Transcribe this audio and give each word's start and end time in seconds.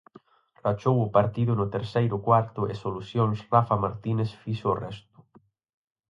Rachou 0.63 0.97
o 1.05 1.11
partido 1.17 1.51
no 1.55 1.67
terceiro 1.75 2.15
cuarto 2.27 2.61
e 2.71 2.73
solucións 2.83 3.37
Rafa 3.53 3.75
Martínez 3.83 4.29
fixo 4.41 4.67
o 4.73 4.79
resto. 4.85 5.17